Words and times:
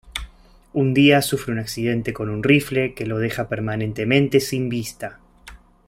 Un 0.73 0.95
día, 0.95 1.21
sufre 1.21 1.53
un 1.53 1.59
accidente 1.59 2.11
con 2.11 2.31
un 2.31 2.41
rifle, 2.41 2.95
que 2.95 3.05
lo 3.05 3.19
deja 3.19 3.47
permanentemente 3.47 4.39
sin 4.39 4.67
vista. 4.67 5.19